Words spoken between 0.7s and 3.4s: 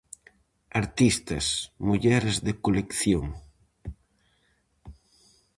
Artistas Mulleres de Colección.